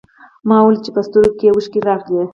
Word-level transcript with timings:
ما 0.47 0.57
وليده 0.65 0.83
چې 0.85 0.89
په 0.95 1.01
سترګو 1.07 1.37
کې 1.37 1.45
يې 1.47 1.51
اوښکې 1.53 1.79
راغلې. 1.87 2.23